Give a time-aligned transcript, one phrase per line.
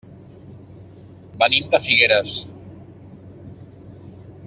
[1.43, 2.35] Venim de Figueres.